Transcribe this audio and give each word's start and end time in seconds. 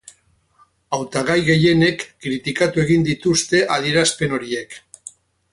Hautagai 0.97 1.35
gehienek 1.49 2.01
kritikatu 2.27 2.83
egin 2.87 3.07
dituzte 3.11 3.63
adierazpen 3.79 4.35
horiek. 4.39 4.79